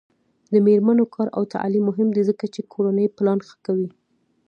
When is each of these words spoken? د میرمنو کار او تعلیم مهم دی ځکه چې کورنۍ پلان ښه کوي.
د 0.51 0.53
میرمنو 0.65 1.03
کار 1.15 1.27
او 1.37 1.43
تعلیم 1.53 1.83
مهم 1.89 2.07
دی 2.15 2.23
ځکه 2.29 2.45
چې 2.53 2.61
کورنۍ 2.73 3.07
پلان 3.17 3.39
ښه 3.47 3.55
کوي. 3.65 3.89